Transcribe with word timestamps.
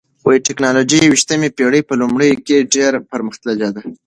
ټکنالوژي 0.47 0.97
د 0.99 1.03
یوویشتمې 1.05 1.49
پېړۍ 1.57 1.81
په 1.87 1.93
لومړیو 2.01 2.41
کې 2.45 2.67
ډېره 2.73 2.99
پرمختللې 3.11 3.69
ده. 3.75 3.81